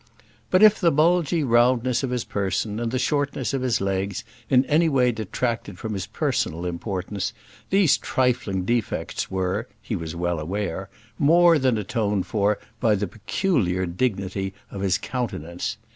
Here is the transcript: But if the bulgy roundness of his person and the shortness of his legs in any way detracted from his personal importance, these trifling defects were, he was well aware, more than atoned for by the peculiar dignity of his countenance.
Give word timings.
But 0.49 0.63
if 0.63 0.79
the 0.81 0.89
bulgy 0.91 1.43
roundness 1.43 2.01
of 2.01 2.09
his 2.09 2.23
person 2.25 2.79
and 2.79 2.89
the 2.91 2.97
shortness 2.97 3.53
of 3.53 3.61
his 3.61 3.79
legs 3.79 4.23
in 4.49 4.65
any 4.65 4.89
way 4.89 5.11
detracted 5.11 5.77
from 5.77 5.93
his 5.93 6.07
personal 6.07 6.65
importance, 6.65 7.33
these 7.69 7.99
trifling 7.99 8.65
defects 8.65 9.29
were, 9.29 9.67
he 9.79 9.95
was 9.95 10.15
well 10.15 10.39
aware, 10.39 10.89
more 11.19 11.59
than 11.59 11.77
atoned 11.77 12.25
for 12.25 12.57
by 12.79 12.95
the 12.95 13.05
peculiar 13.05 13.85
dignity 13.85 14.55
of 14.71 14.81
his 14.81 14.97
countenance. 14.97 15.77